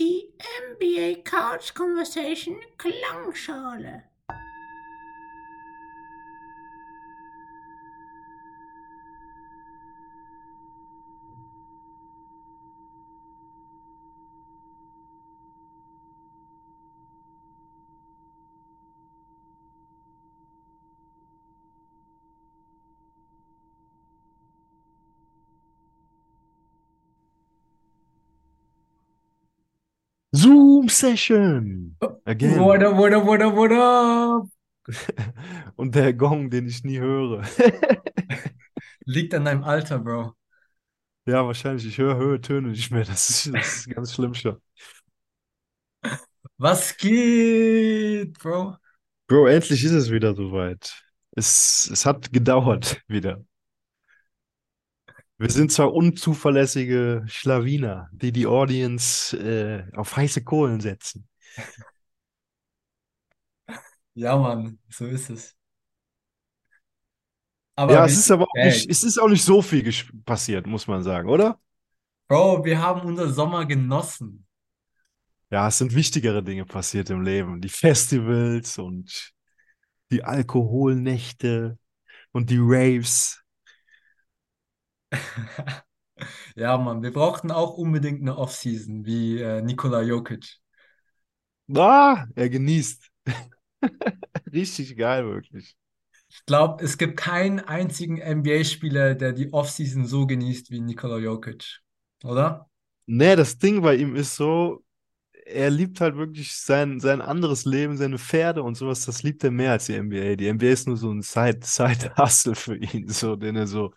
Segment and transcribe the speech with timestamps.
[0.00, 0.32] Die
[0.72, 4.09] NBA Couch Conversation Klangschale.
[30.40, 31.96] Zoom Session.
[32.24, 32.60] Again.
[32.60, 34.48] What up, what up, what up, what up?
[35.76, 37.42] Und der Gong, den ich nie höre.
[39.04, 40.32] Liegt an deinem Alter, Bro.
[41.26, 41.86] Ja, wahrscheinlich.
[41.86, 43.04] Ich höre höhere Töne nicht mehr.
[43.04, 44.56] Das ist, das ist ganz schlimm schon.
[46.56, 48.76] Was geht, Bro?
[49.26, 51.02] Bro, endlich ist es wieder soweit.
[51.32, 53.44] Es, es hat gedauert wieder.
[55.40, 61.26] Wir sind zwar unzuverlässige Schlawiner, die die Audience äh, auf heiße Kohlen setzen.
[64.12, 65.56] Ja, Mann, so ist es.
[67.74, 69.90] Aber Ja, es ist aber auch nicht, es ist auch nicht so viel
[70.26, 71.58] passiert, muss man sagen, oder?
[72.28, 74.46] Bro, wir haben unseren Sommer genossen.
[75.48, 77.62] Ja, es sind wichtigere Dinge passiert im Leben.
[77.62, 79.32] Die Festivals und
[80.10, 81.78] die Alkoholnächte
[82.32, 83.39] und die Raves.
[86.56, 90.60] Ja, Mann, wir brauchten auch unbedingt eine Offseason wie äh, Nikola Jokic.
[91.76, 93.10] Ah, er genießt.
[94.52, 95.76] Richtig geil, wirklich.
[96.28, 101.80] Ich glaube, es gibt keinen einzigen NBA-Spieler, der die Offseason so genießt wie Nikola Jokic,
[102.24, 102.68] oder?
[103.06, 104.84] Nee, das Ding bei ihm ist so,
[105.46, 109.50] er liebt halt wirklich sein, sein anderes Leben, seine Pferde und sowas, das liebt er
[109.52, 110.36] mehr als die NBA.
[110.36, 113.94] Die NBA ist nur so ein Side, Side-Hustle für ihn, so, den er so,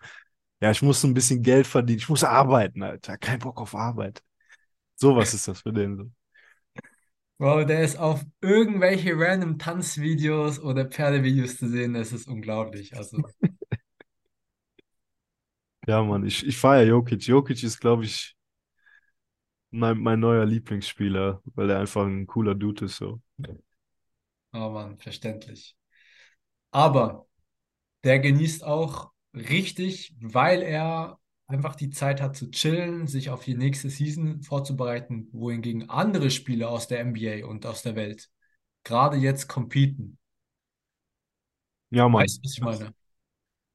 [0.63, 4.23] ja, ich muss ein bisschen Geld verdienen, ich muss arbeiten, Alter, kein Bock auf Arbeit.
[4.95, 6.11] Sowas ist das für den so.
[7.39, 12.95] Bro, der ist auf irgendwelche random Tanzvideos oder Pferdevideos zu sehen, das ist unglaublich.
[12.95, 13.23] Also,
[15.87, 17.27] Ja, Mann, ich, ich feiere Jokic.
[17.27, 18.35] Jokic ist, glaube ich,
[19.71, 23.21] mein, mein neuer Lieblingsspieler, weil er einfach ein cooler Dude ist, so.
[24.53, 25.75] oh Mann, verständlich.
[26.71, 27.27] Aber
[28.05, 33.55] der genießt auch richtig, weil er einfach die Zeit hat zu chillen, sich auf die
[33.55, 38.29] nächste Season vorzubereiten, wohingegen andere Spieler aus der NBA und aus der Welt
[38.83, 40.17] gerade jetzt competen.
[41.89, 42.23] Ja, Mann.
[42.23, 42.93] Weißt du, was ich meine?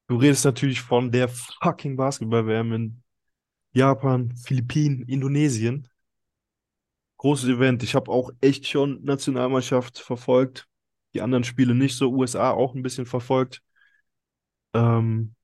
[0.09, 3.03] Du redest natürlich von der fucking Basketball-WM in
[3.73, 5.89] Japan, Philippinen, Indonesien.
[7.19, 7.83] Großes Event.
[7.83, 10.67] Ich habe auch echt schon Nationalmannschaft verfolgt.
[11.15, 12.11] Die anderen Spiele nicht so.
[12.11, 13.63] USA auch ein bisschen verfolgt.
[14.73, 15.35] Ähm,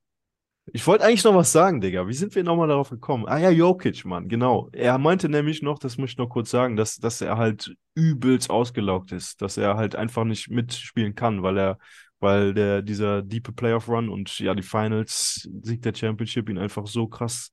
[0.67, 2.09] ich wollte eigentlich noch was sagen, Digga.
[2.09, 3.27] Wie sind wir nochmal darauf gekommen?
[3.27, 4.71] Ah ja, Jokic, Mann, genau.
[4.73, 8.49] Er meinte nämlich noch, das muss ich noch kurz sagen, dass, dass er halt übelst
[8.51, 11.79] ausgelaugt ist, dass er halt einfach nicht mitspielen kann, weil er,
[12.19, 16.87] weil der, dieser diepe Playoff Run und ja, die Finals, Sieg der Championship ihn einfach
[16.87, 17.53] so krass,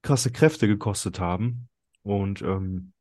[0.00, 1.68] krasse Kräfte gekostet haben.
[2.02, 2.92] Und ähm,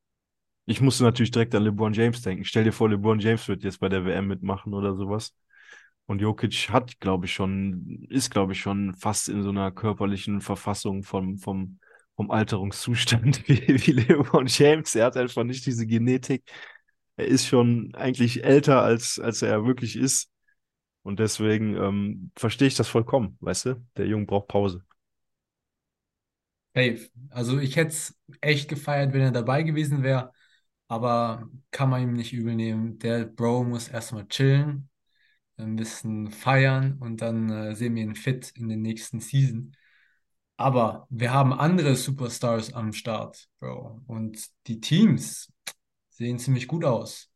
[0.65, 2.45] ich musste natürlich direkt an LeBron James denken.
[2.45, 5.33] Stell dir vor, LeBron James wird jetzt bei der WM mitmachen oder sowas.
[6.05, 10.41] Und Jokic hat, glaube ich, schon, ist, glaube ich, schon fast in so einer körperlichen
[10.41, 11.79] Verfassung vom, vom,
[12.15, 14.95] vom Alterungszustand wie, wie LeBron James.
[14.95, 16.43] Er hat einfach nicht diese Genetik.
[17.15, 20.29] Er ist schon eigentlich älter, als, als er wirklich ist.
[21.03, 23.85] Und deswegen ähm, verstehe ich das vollkommen, weißt du?
[23.97, 24.83] Der Junge braucht Pause.
[26.75, 27.09] Safe.
[27.29, 30.31] Also ich hätte es echt gefeiert, wenn er dabei gewesen wäre,
[30.87, 32.97] aber kann man ihm nicht übel nehmen.
[32.99, 34.89] Der Bro muss erstmal chillen,
[35.61, 39.75] ein bisschen feiern und dann äh, sehen wir ihn fit in den nächsten Season.
[40.57, 44.01] Aber wir haben andere Superstars am Start, Bro.
[44.07, 45.51] Und die Teams
[46.09, 47.29] sehen ziemlich gut aus.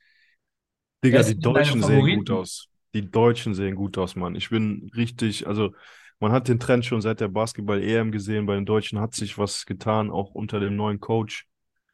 [1.04, 2.68] Digga, die Deutschen sehen gut aus.
[2.94, 4.36] Die Deutschen sehen gut aus, Mann.
[4.36, 5.74] Ich bin richtig, also
[6.20, 8.46] man hat den Trend schon seit der Basketball-EM gesehen.
[8.46, 11.48] Bei den Deutschen hat sich was getan, auch unter dem neuen Coach.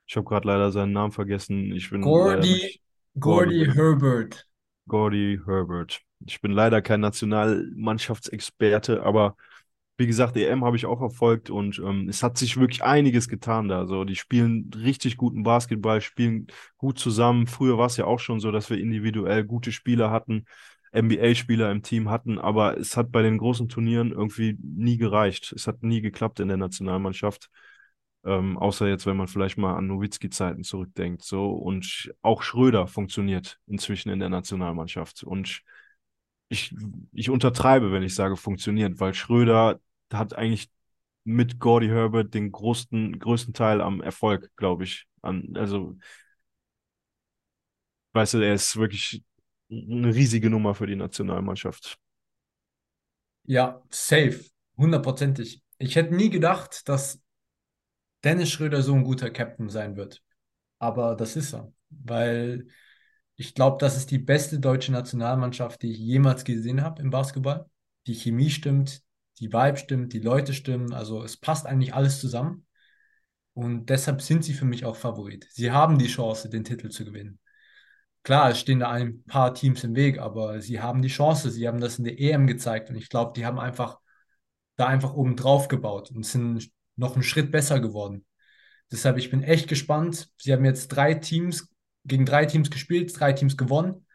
[0.05, 1.71] Ich habe gerade leider seinen Namen vergessen.
[1.73, 2.81] Ich bin nicht Gordy
[3.19, 4.47] Gordy, Herbert.
[4.91, 6.01] Gordy Herbert.
[6.25, 9.37] Ich bin leider kein Nationalmannschaftsexperte, aber
[9.97, 13.69] wie gesagt, EM habe ich auch verfolgt und ähm, es hat sich wirklich einiges getan
[13.69, 13.79] da.
[13.79, 16.47] Also die spielen richtig guten Basketball, spielen
[16.77, 17.47] gut zusammen.
[17.47, 20.43] Früher war es ja auch schon so, dass wir individuell gute Spieler hatten,
[20.91, 25.53] NBA-Spieler im Team hatten, aber es hat bei den großen Turnieren irgendwie nie gereicht.
[25.53, 27.49] Es hat nie geklappt in der Nationalmannschaft.
[28.23, 31.23] Ähm, außer jetzt, wenn man vielleicht mal an Nowitzki-Zeiten zurückdenkt.
[31.23, 35.23] So, und auch Schröder funktioniert inzwischen in der Nationalmannschaft.
[35.23, 35.63] Und
[36.49, 36.75] ich,
[37.13, 39.79] ich untertreibe, wenn ich sage funktioniert, weil Schröder
[40.11, 40.69] hat eigentlich
[41.23, 45.07] mit Gordy Herbert den größten, größten Teil am Erfolg, glaube ich.
[45.21, 45.97] An, also,
[48.13, 49.23] weißt du, er ist wirklich
[49.71, 51.97] eine riesige Nummer für die Nationalmannschaft.
[53.45, 54.43] Ja, safe,
[54.77, 55.63] hundertprozentig.
[55.77, 57.19] Ich hätte nie gedacht, dass
[58.23, 60.21] Dennis Schröder so ein guter Captain sein wird.
[60.79, 62.67] Aber das ist er, weil
[63.35, 67.65] ich glaube, das ist die beste deutsche Nationalmannschaft, die ich jemals gesehen habe im Basketball.
[68.07, 69.01] Die Chemie stimmt,
[69.39, 70.93] die Vibe stimmt, die Leute stimmen.
[70.93, 72.65] Also es passt eigentlich alles zusammen.
[73.53, 75.47] Und deshalb sind sie für mich auch Favorit.
[75.51, 77.39] Sie haben die Chance, den Titel zu gewinnen.
[78.23, 81.49] Klar, es stehen da ein paar Teams im Weg, aber sie haben die Chance.
[81.49, 82.89] Sie haben das in der EM gezeigt.
[82.89, 83.99] Und ich glaube, die haben einfach
[84.75, 88.25] da einfach oben drauf gebaut und sind noch einen Schritt besser geworden.
[88.91, 90.29] Deshalb, ich bin echt gespannt.
[90.37, 91.69] Sie haben jetzt drei Teams,
[92.05, 94.05] gegen drei Teams gespielt, drei Teams gewonnen.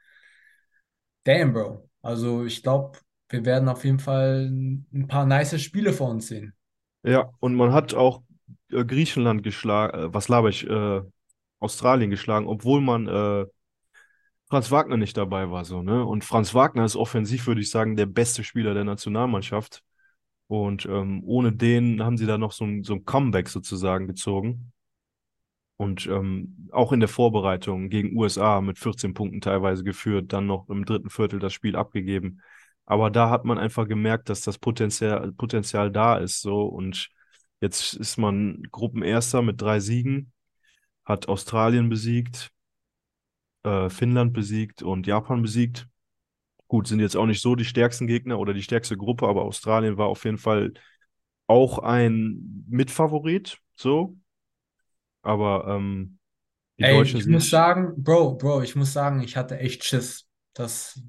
[1.24, 1.88] Damn, Bro.
[2.02, 6.54] Also ich glaube, wir werden auf jeden Fall ein paar nice Spiele vor uns sehen.
[7.02, 8.22] Ja, und man hat auch
[8.70, 11.00] äh, Griechenland geschlagen, äh, was laber ich, äh,
[11.58, 13.46] Australien geschlagen, obwohl man äh,
[14.48, 16.04] Franz Wagner nicht dabei war, so, ne?
[16.04, 19.82] Und Franz Wagner ist offensiv, würde ich sagen, der beste Spieler der Nationalmannschaft.
[20.48, 24.72] Und ähm, ohne den haben sie da noch so ein, so ein Comeback sozusagen gezogen.
[25.76, 30.68] Und ähm, auch in der Vorbereitung gegen USA mit 14 Punkten teilweise geführt, dann noch
[30.70, 32.40] im dritten Viertel das Spiel abgegeben.
[32.86, 36.40] Aber da hat man einfach gemerkt, dass das Potenzial, Potenzial da ist.
[36.40, 36.62] So.
[36.62, 37.10] Und
[37.60, 40.32] jetzt ist man Gruppenerster mit drei Siegen,
[41.04, 42.52] hat Australien besiegt,
[43.64, 45.88] äh, Finnland besiegt und Japan besiegt.
[46.68, 49.98] Gut, sind jetzt auch nicht so die stärksten Gegner oder die stärkste Gruppe, aber Australien
[49.98, 50.72] war auf jeden Fall
[51.46, 54.16] auch ein Mitfavorit, so.
[55.22, 56.18] Aber ähm,
[56.78, 60.28] die Ey, Deutschen ich muss sagen, Bro, Bro, ich muss sagen, ich hatte echt Schiss,
[60.52, 61.00] das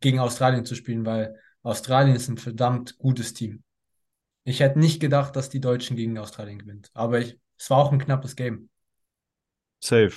[0.00, 3.62] gegen Australien zu spielen, weil Australien ist ein verdammt gutes Team.
[4.44, 6.90] Ich hätte nicht gedacht, dass die Deutschen gegen Australien gewinnt.
[6.94, 8.68] Aber ich, es war auch ein knappes Game.
[9.80, 10.16] Safe.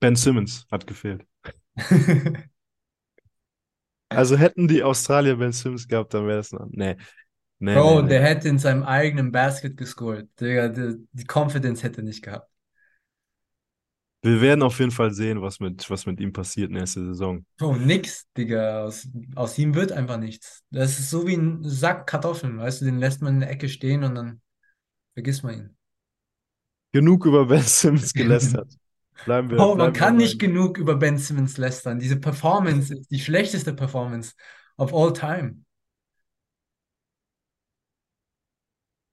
[0.00, 1.26] Ben Simmons hat gefehlt.
[4.08, 6.66] Also hätten die Australier Ben Simmons gehabt, dann wäre das noch.
[6.70, 6.96] Nee.
[7.60, 8.26] Nee, Bro, nee, der nee.
[8.26, 10.28] hätte in seinem eigenen Basket gescored.
[10.40, 12.48] Digga, die, die Confidence hätte er nicht gehabt.
[14.22, 17.44] Wir werden auf jeden Fall sehen, was mit, was mit ihm passiert nächste Saison.
[17.56, 18.84] Bro, nix, Digga.
[18.84, 20.64] Aus, aus ihm wird einfach nichts.
[20.70, 23.68] Das ist so wie ein Sack Kartoffeln, weißt du, den lässt man in der Ecke
[23.68, 24.40] stehen und dann
[25.14, 25.76] vergisst man ihn.
[26.92, 28.72] Genug über Ben Simmons gelästert.
[29.24, 31.98] Bleiben wir, man bleiben wir kann bei- nicht genug über Ben Simmons lästern.
[31.98, 34.34] Diese Performance ist die schlechteste Performance
[34.76, 35.64] of all time.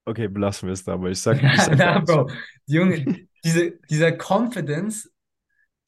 [0.04, 1.10] Okay, belassen wir es dabei.
[1.10, 1.98] Ich sag, ich sag Na.
[2.00, 2.30] Bro,
[2.66, 5.10] Junge, diese, dieser Confidence,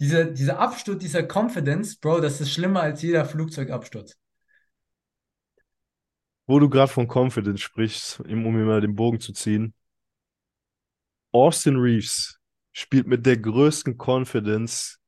[0.00, 4.17] dieser, dieser Absturz dieser Confidence, Bro, das ist schlimmer als jeder Flugzeugabsturz.
[6.47, 9.75] Wo du gerade von Confidence sprichst, um mir mal den Bogen zu ziehen.
[11.32, 12.38] Austin Reeves
[12.79, 15.01] spielt mit der größten Confidence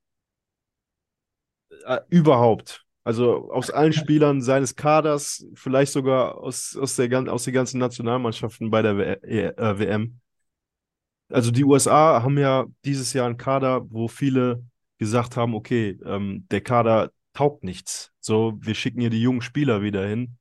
[1.85, 2.85] äh, überhaupt.
[3.05, 8.71] Also aus allen Spielern seines Kaders, vielleicht sogar aus, aus, der, aus den ganzen Nationalmannschaften
[8.71, 10.21] bei der w äh, WM.
[11.29, 14.65] Also die USA haben ja dieses Jahr einen Kader, wo viele
[14.99, 18.13] gesagt haben, okay, ähm, der Kader taugt nichts.
[18.19, 20.37] So, wir schicken hier die jungen Spieler wieder hin.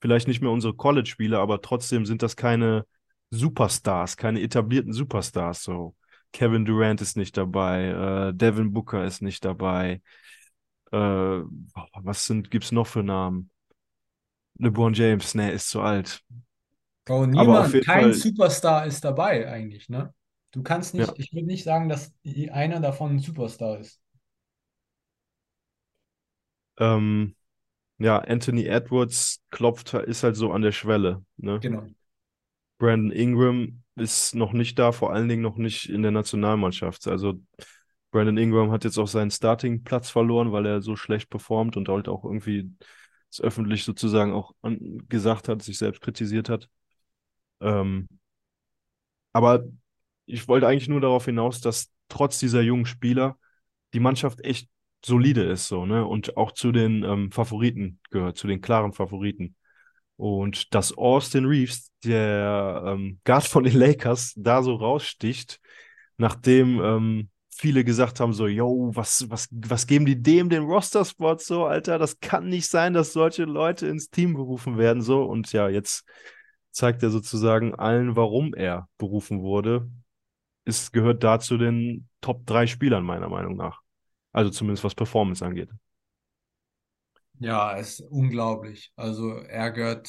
[0.00, 2.84] Vielleicht nicht mehr unsere College-Spieler, aber trotzdem sind das keine
[3.30, 5.62] Superstars, keine etablierten Superstars.
[5.62, 5.94] So,
[6.32, 10.00] Kevin Durant ist nicht dabei, äh, Devin Booker ist nicht dabei.
[10.92, 13.50] Äh, was sind, gibt's noch für Namen?
[14.58, 16.22] LeBron James, nee, ist zu alt.
[17.04, 20.14] Aber niemand, kein Fall- Superstar ist dabei eigentlich, ne?
[20.52, 21.14] Du kannst nicht, Ja.
[21.16, 22.12] ich würde nicht sagen, dass
[22.50, 24.00] einer davon ein Superstar ist.
[26.78, 27.34] Ähm,
[27.98, 31.24] ja, Anthony Edwards klopft, ist halt so an der Schwelle.
[31.36, 31.60] Ne?
[31.60, 31.86] Genau.
[32.82, 37.06] Brandon Ingram ist noch nicht da, vor allen Dingen noch nicht in der Nationalmannschaft.
[37.06, 37.40] Also
[38.10, 42.08] Brandon Ingram hat jetzt auch seinen Starting-Platz verloren, weil er so schlecht performt und halt
[42.08, 42.72] auch irgendwie
[43.30, 44.52] es öffentlich sozusagen auch
[45.08, 46.68] gesagt hat, sich selbst kritisiert hat.
[47.60, 48.08] Ähm,
[49.32, 49.62] aber
[50.26, 53.38] ich wollte eigentlich nur darauf hinaus, dass trotz dieser jungen Spieler
[53.94, 54.68] die Mannschaft echt
[55.04, 56.04] solide ist, so, ne?
[56.04, 59.54] Und auch zu den ähm, Favoriten gehört, zu den klaren Favoriten.
[60.16, 65.60] Und dass Austin Reeves, der ähm, Guard von den Lakers, da so raussticht,
[66.16, 71.38] nachdem ähm, viele gesagt haben, so, yo, was, was, was geben die dem den Roster-Spot
[71.38, 71.98] so, Alter?
[71.98, 75.22] Das kann nicht sein, dass solche Leute ins Team berufen werden, so.
[75.24, 76.04] Und ja, jetzt
[76.72, 79.88] zeigt er sozusagen allen, warum er berufen wurde.
[80.64, 83.80] Es gehört da zu den Top 3 Spielern, meiner Meinung nach.
[84.32, 85.70] Also zumindest was Performance angeht.
[87.42, 88.92] Ja, es ist unglaublich.
[88.96, 90.08] Also er gehört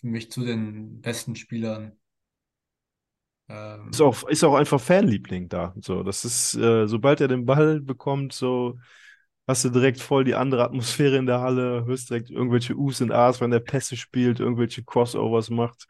[0.00, 1.96] für mich zu den besten Spielern
[3.48, 5.74] Ähm, Ist auch, ist auch einfach Fanliebling da.
[5.80, 8.78] So, das ist, äh, sobald er den Ball bekommt, so
[9.46, 13.12] hast du direkt voll die andere Atmosphäre in der Halle, hörst direkt irgendwelche U's und
[13.12, 15.86] A's, wenn er Pässe spielt, irgendwelche Crossovers macht.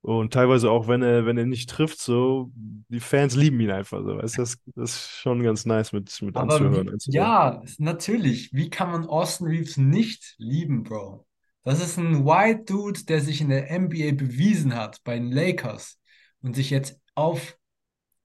[0.00, 4.02] Und teilweise auch, wenn er, wenn er nicht trifft, so, die Fans lieben ihn einfach
[4.02, 4.16] so.
[4.16, 6.86] Weißt das, das ist schon ganz nice mit, mit aber anzuhören.
[6.86, 7.14] wie, anzuhören.
[7.14, 8.52] ja, natürlich.
[8.52, 11.26] Wie kann man Austin Reeves nicht lieben, Bro?
[11.64, 15.98] Das ist ein White Dude, der sich in der NBA bewiesen hat bei den Lakers
[16.40, 17.58] und sich jetzt auf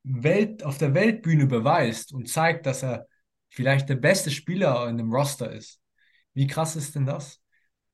[0.03, 3.07] Welt, auf der Weltbühne beweist und zeigt, dass er
[3.49, 5.81] vielleicht der beste Spieler in dem Roster ist.
[6.33, 7.41] Wie krass ist denn das?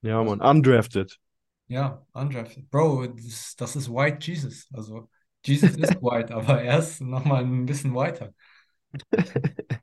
[0.01, 1.17] Ja, man, undrafted.
[1.69, 2.69] Ja, undrafted.
[2.71, 4.67] Bro, das, das ist White Jesus.
[4.73, 5.09] Also,
[5.45, 8.33] Jesus ist white, aber er ist nochmal ein bisschen whiter.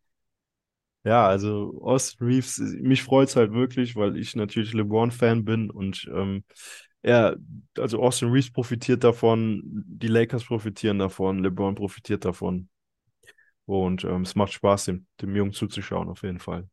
[1.05, 6.09] Ja, also Austin Reeves, mich freut es halt wirklich, weil ich natürlich LeBron-Fan bin und
[6.13, 6.43] ähm,
[7.03, 7.37] er,
[7.79, 12.69] also Austin Reeves profitiert davon, die Lakers profitieren davon, LeBron profitiert davon.
[13.67, 16.69] Und ähm, es macht Spaß, dem, dem Jungen zuzuschauen, auf jeden Fall.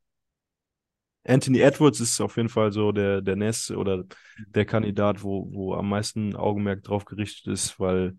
[1.25, 4.03] Anthony Edwards ist auf jeden Fall so der, der nächste oder
[4.48, 8.18] der Kandidat, wo, wo am meisten Augenmerk drauf gerichtet ist, weil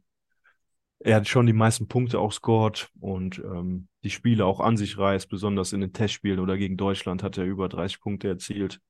[1.00, 4.96] er hat schon die meisten Punkte auch scored und ähm, die Spiele auch an sich
[4.96, 8.80] reißt, besonders in den Testspielen oder gegen Deutschland hat er über 30 Punkte erzielt.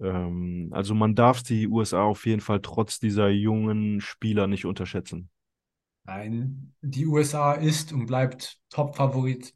[0.00, 5.30] Ähm, also man darf die USA auf jeden Fall trotz dieser jungen Spieler nicht unterschätzen.
[6.04, 9.54] Nein, die USA ist und bleibt Top-Favorit.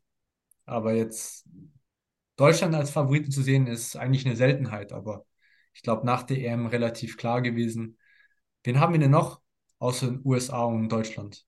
[0.65, 1.47] Aber jetzt
[2.37, 4.93] Deutschland als Favoriten zu sehen, ist eigentlich eine Seltenheit.
[4.93, 5.27] Aber
[5.75, 7.99] ich glaube, nach der EM relativ klar gewesen.
[8.65, 9.41] Wen haben wir denn noch
[9.79, 11.45] außer den USA und Deutschland?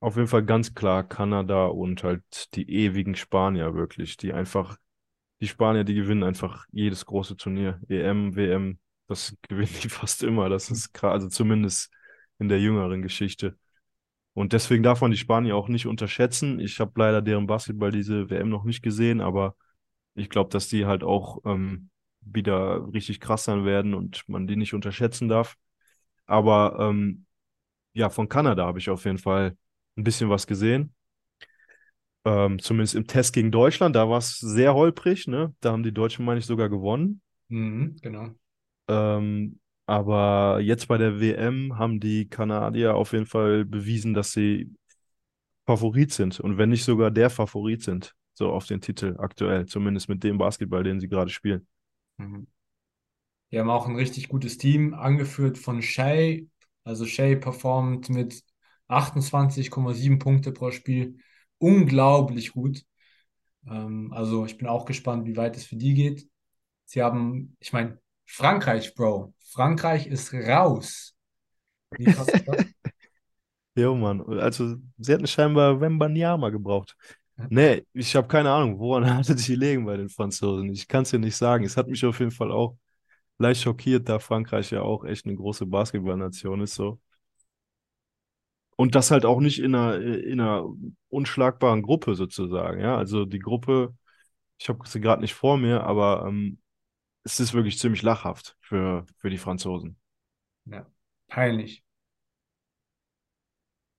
[0.00, 4.76] Auf jeden Fall ganz klar Kanada und halt die ewigen Spanier wirklich, die einfach,
[5.40, 7.80] die Spanier, die gewinnen einfach jedes große Turnier.
[7.88, 10.48] EM, WM, das gewinnen die fast immer.
[10.48, 11.90] Das ist krass, also zumindest
[12.38, 13.56] in der jüngeren Geschichte.
[14.34, 16.58] Und deswegen darf man die Spanier auch nicht unterschätzen.
[16.58, 19.56] Ich habe leider deren Basketball diese WM noch nicht gesehen, aber
[20.14, 24.56] ich glaube, dass die halt auch ähm, wieder richtig krass sein werden und man die
[24.56, 25.56] nicht unterschätzen darf.
[26.26, 27.26] Aber ähm,
[27.92, 29.56] ja, von Kanada habe ich auf jeden Fall
[29.96, 30.94] ein bisschen was gesehen.
[32.24, 35.54] Ähm, zumindest im Test gegen Deutschland, da war es sehr holprig, ne?
[35.60, 37.20] Da haben die Deutschen, meine ich, sogar gewonnen.
[37.48, 38.30] Mhm, genau.
[38.88, 39.58] Ähm,
[39.92, 44.74] aber jetzt bei der WM haben die Kanadier auf jeden Fall bewiesen, dass sie
[45.66, 50.08] Favorit sind und wenn nicht sogar der Favorit sind, so auf den Titel aktuell, zumindest
[50.08, 51.66] mit dem Basketball, den sie gerade spielen.
[52.16, 52.46] Mhm.
[53.50, 56.40] Die haben auch ein richtig gutes Team, angeführt von Shea.
[56.84, 58.42] Also Shea performt mit
[58.88, 61.18] 28,7 Punkte pro Spiel.
[61.58, 62.82] Unglaublich gut.
[63.66, 66.26] Ähm, also ich bin auch gespannt, wie weit es für die geht.
[66.86, 69.34] Sie haben, ich meine, Frankreich, Bro.
[69.52, 71.14] Frankreich ist raus.
[71.96, 72.64] Wie krass ist das?
[73.74, 74.22] Jo, Mann.
[74.38, 76.94] Also, sie hätten scheinbar Wembanyama gebraucht.
[77.48, 80.70] Nee, ich habe keine Ahnung, woran hatte die liegen bei den Franzosen.
[80.72, 81.64] Ich kann es dir nicht sagen.
[81.64, 82.76] Es hat mich auf jeden Fall auch
[83.38, 87.00] leicht schockiert, da Frankreich ja auch echt eine große Basketballnation ist so.
[88.76, 90.66] Und das halt auch nicht in einer, in einer
[91.08, 92.96] unschlagbaren Gruppe sozusagen, ja.
[92.96, 93.94] Also die Gruppe,
[94.58, 96.61] ich habe sie gerade nicht vor mir, aber ähm,
[97.24, 99.96] es ist wirklich ziemlich lachhaft für, für die Franzosen.
[100.64, 100.86] Ja,
[101.28, 101.84] peinlich.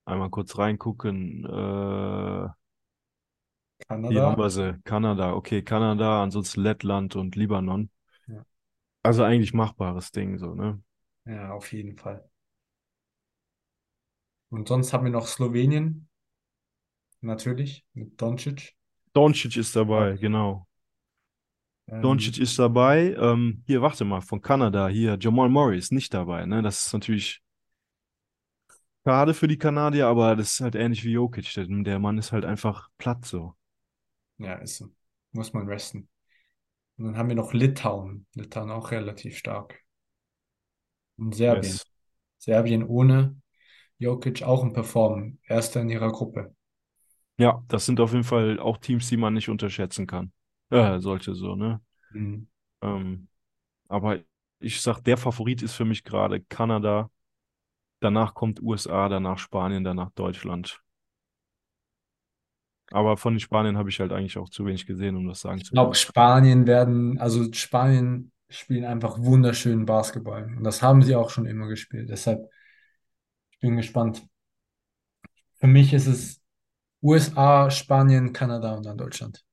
[0.05, 1.45] Einmal kurz reingucken.
[1.45, 2.53] Äh, hier
[3.87, 4.31] Kanada.
[4.31, 4.79] haben wir sie.
[4.83, 5.33] Kanada.
[5.33, 7.89] Okay, Kanada, ansonsten Lettland und Libanon.
[8.27, 8.45] Ja.
[9.01, 10.81] Also eigentlich machbares Ding, so, ne?
[11.25, 12.29] Ja, auf jeden Fall.
[14.49, 16.09] Und sonst haben wir noch Slowenien.
[17.21, 18.75] Natürlich, mit Doncic.
[19.13, 20.67] Doncic ist dabei, genau.
[21.87, 23.13] Doncic Ähm, ist dabei.
[23.15, 26.61] Ähm, hier, warte mal, von Kanada, hier, Jamal Murray ist nicht dabei, ne?
[26.61, 27.41] Das ist natürlich
[29.05, 31.53] schade für die Kanadier, aber das ist halt ähnlich wie Jokic.
[31.55, 33.55] Der, Mann ist halt einfach platt so.
[34.37, 34.89] ja, ist so.
[35.31, 36.09] Muss man resten.
[36.97, 38.27] Und dann haben wir noch Litauen.
[38.35, 39.81] Litauen auch relativ stark.
[41.17, 41.73] Und Serbien.
[41.73, 41.85] Yes.
[42.37, 43.41] Serbien ohne
[43.97, 45.39] Jokic auch im Performen.
[45.47, 46.55] Erster in ihrer Gruppe.
[47.37, 50.31] Ja, das sind auf jeden Fall auch Teams, die man nicht unterschätzen kann.
[50.69, 51.81] Äh, solche so, ne?
[52.11, 52.47] Mhm.
[52.81, 53.27] Ähm,
[53.87, 54.19] aber
[54.59, 57.09] ich sag, der Favorit ist für mich gerade Kanada.
[57.99, 60.83] Danach kommt USA, danach Spanien, danach Deutschland.
[62.91, 65.59] Aber von den Spaniern habe ich halt eigentlich auch zu wenig gesehen, um das sagen
[65.59, 65.95] Ich zu glaube, können.
[65.95, 70.43] Spanien werden, also Spanien spielen einfach wunderschönen Basketball.
[70.45, 72.09] Und das haben sie auch schon immer gespielt.
[72.09, 72.49] Deshalb,
[73.51, 74.27] ich bin gespannt.
[75.59, 76.41] Für mich ist es
[77.01, 79.43] USA, Spanien, Kanada und dann Deutschland.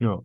[0.00, 0.22] Ja,